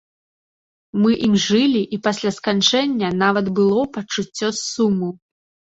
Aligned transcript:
Мы 1.03 1.11
ім 1.27 1.35
жылі, 1.47 1.83
і 1.97 2.01
пасля 2.09 2.31
сканчэння 2.39 3.15
нават 3.23 3.45
было 3.61 3.81
пачуццё 3.95 4.47
суму. 4.67 5.09